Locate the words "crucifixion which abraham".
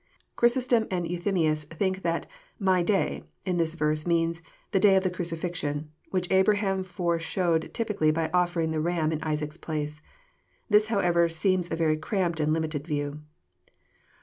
5.11-6.81